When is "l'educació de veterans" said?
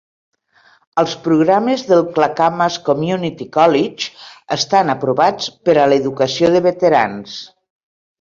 5.93-7.37